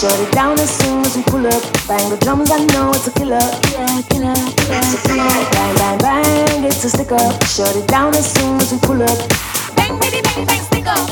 [0.00, 1.60] Shut it down as soon as some pull up.
[1.86, 3.36] Bang the drums, I know it's a killer.
[3.68, 4.80] Killer, killer, killer.
[4.80, 5.28] It's a killer.
[5.52, 7.36] Bang, bang, bang, it's a stick up.
[7.44, 9.18] Shut it down as soon as some pull up.
[9.76, 11.04] Bang, bitty, bang, bang, stick up.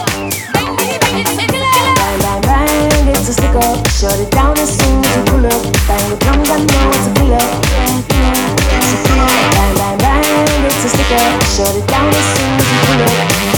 [0.57, 1.69] Bang, bitty, bang, it's a killer.
[2.01, 3.77] Bang, bang, bang, it's a stick up.
[3.93, 5.61] Shut it down as soon as you pull up.
[5.85, 7.45] Bang the drums, I know it's a killer.
[7.45, 8.41] Yeah, killer,
[8.73, 9.37] it's a killer.
[9.53, 11.45] Bang, bang, bang, it's a stick up.
[11.45, 13.58] Shut it down as soon as you pull up.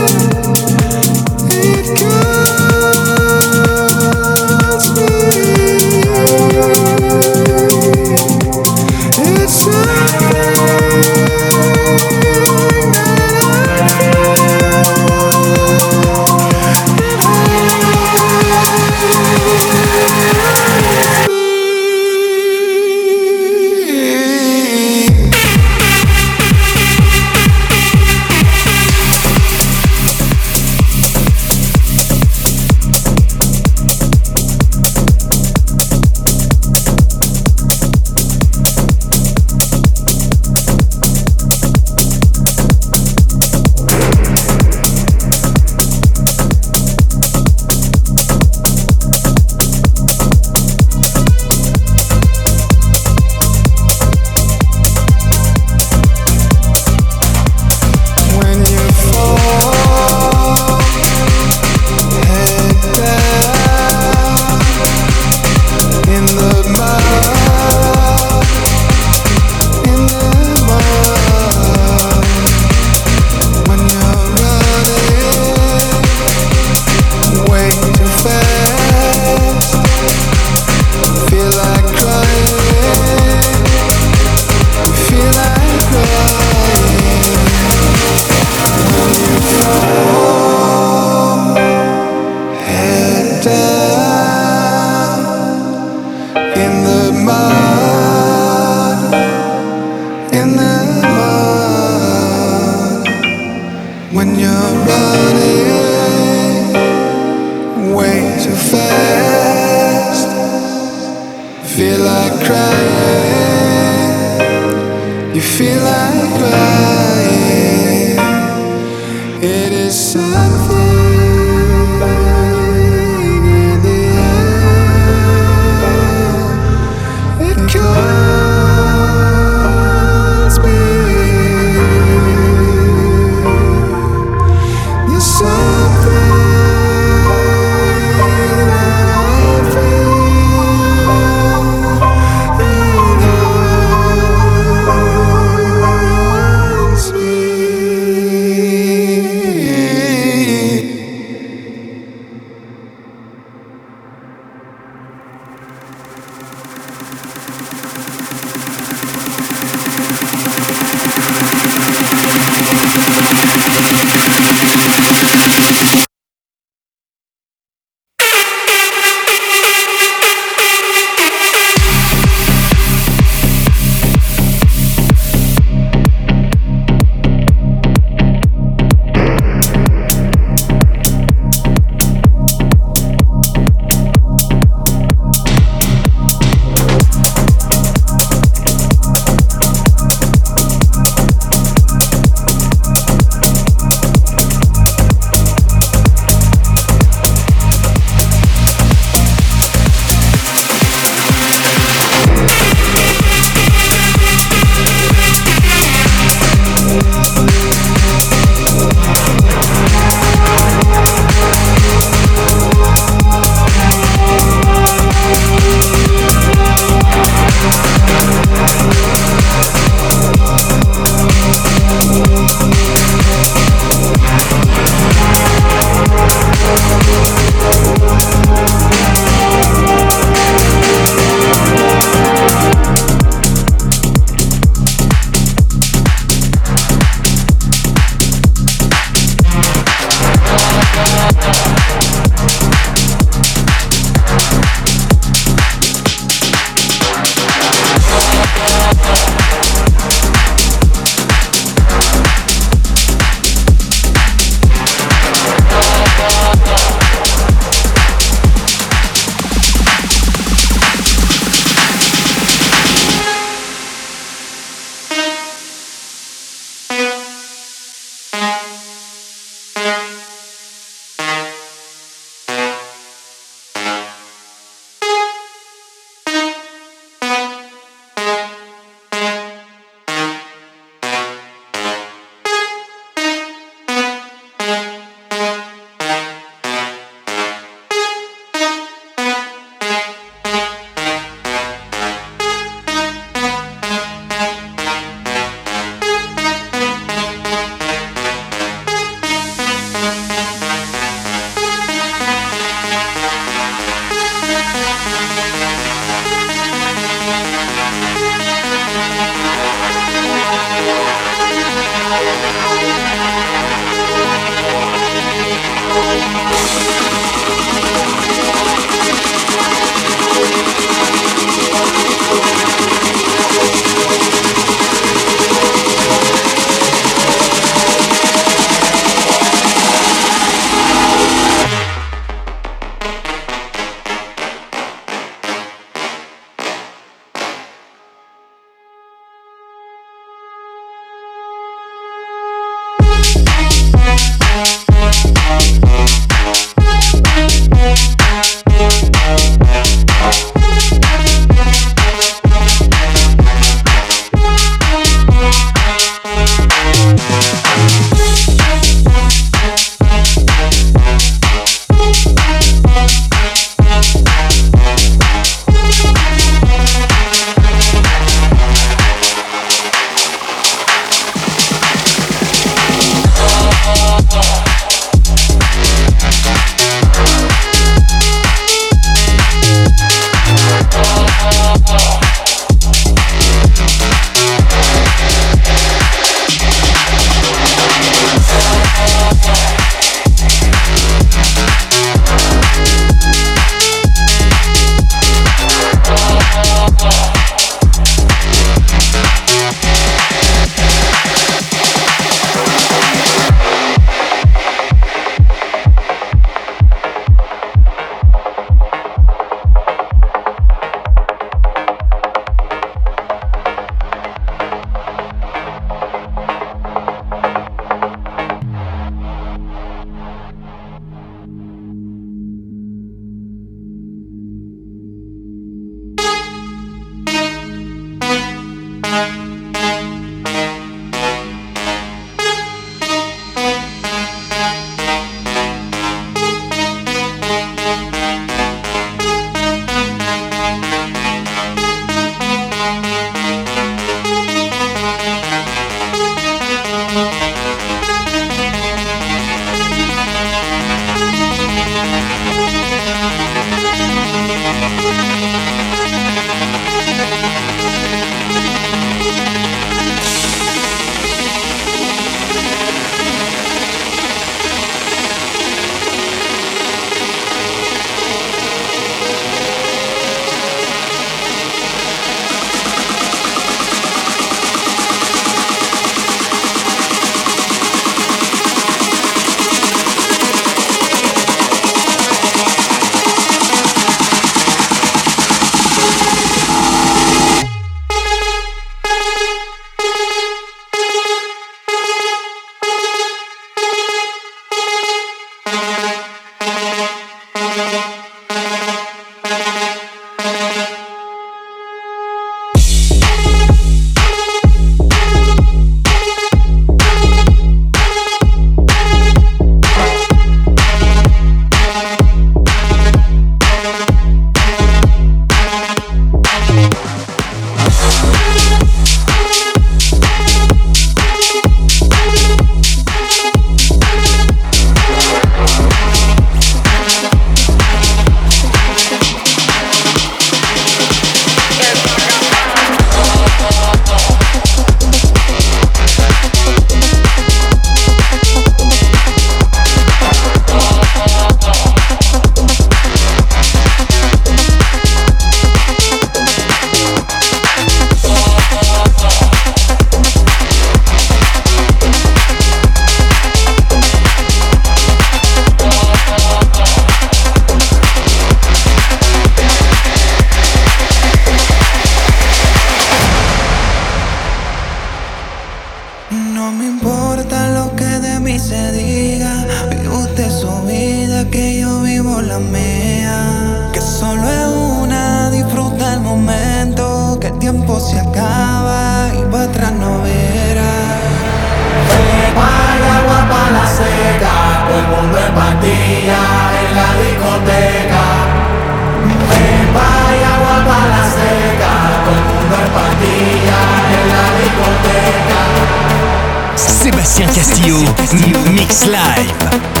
[599.71, 600.00] Live.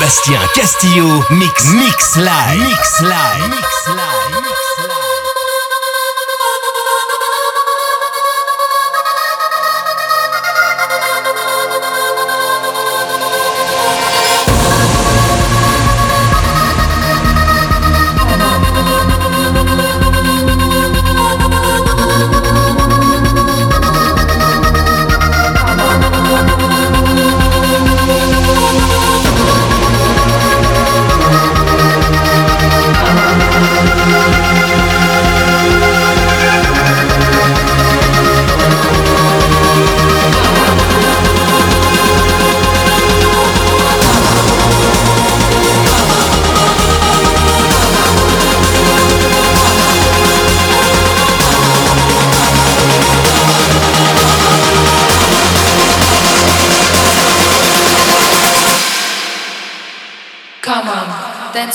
[0.00, 3.39] Sébastien Castillo, mix, mix live, mix live.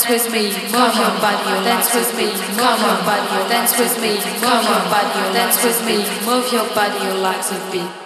[0.08, 4.14] Dance with me, move your body, dance with me, move your body, dance with me,
[4.14, 8.05] move your body, dance with me, move your body, your legs a beat.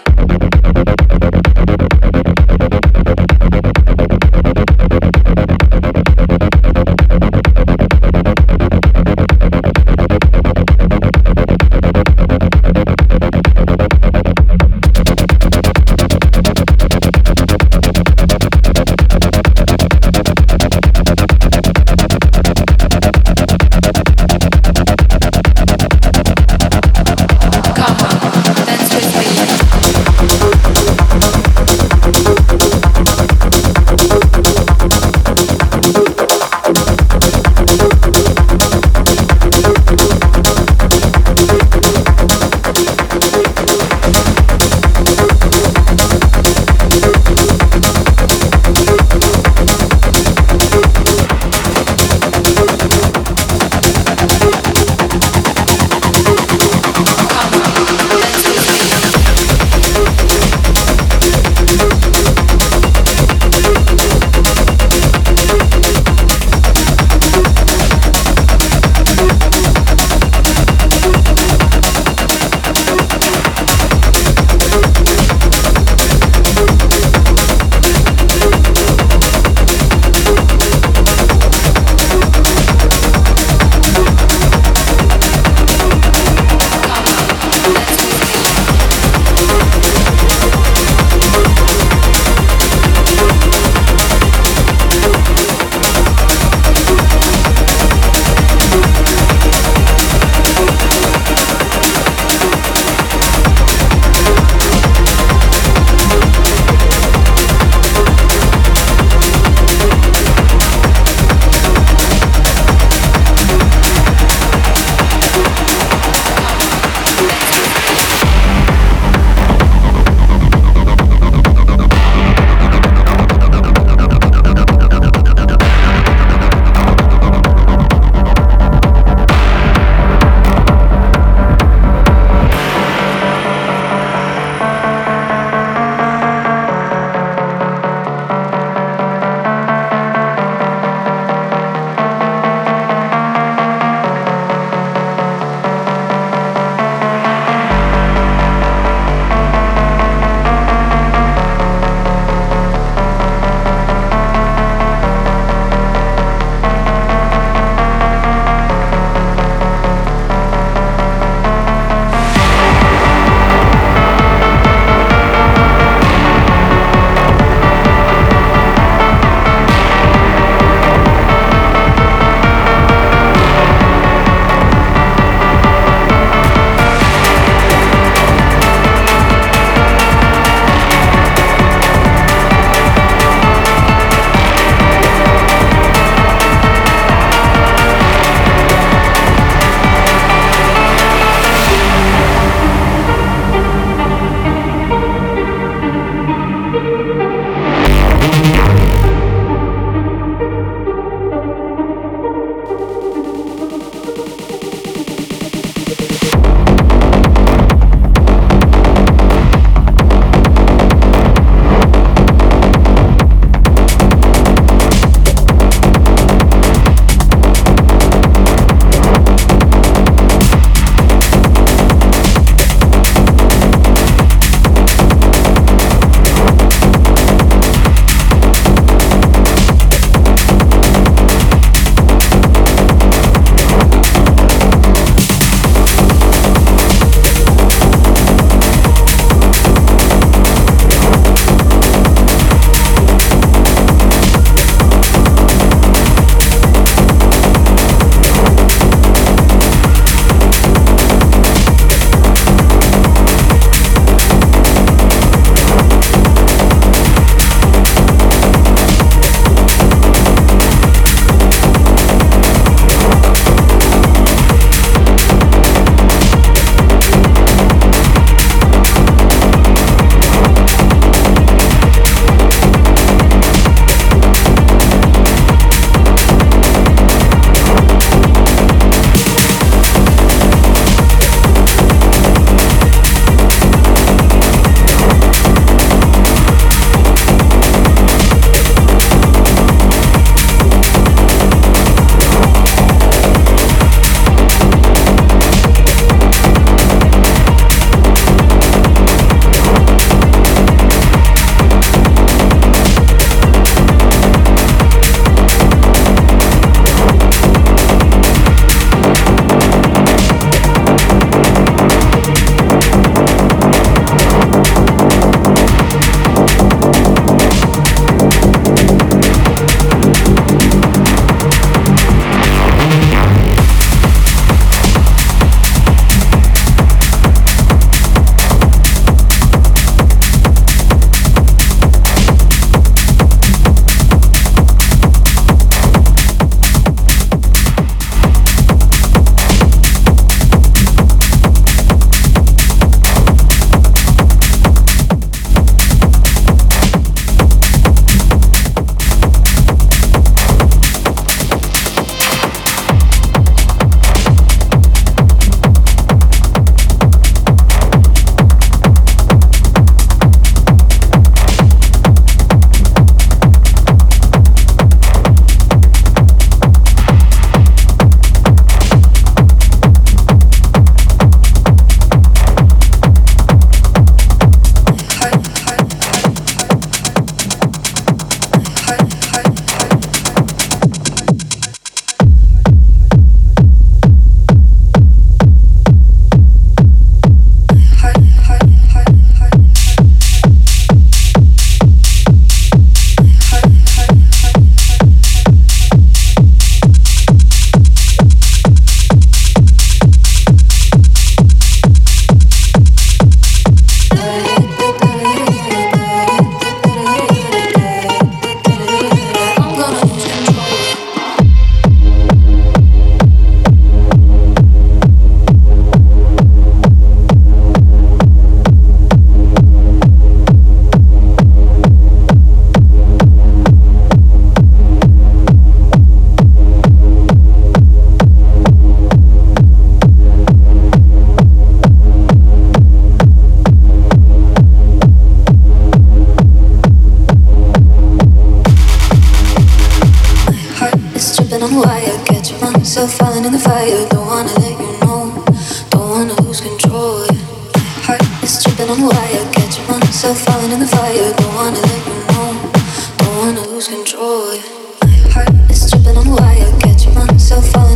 [453.81, 454.59] lose control.
[455.03, 457.90] My heart is tripping on wire, catch myself falling.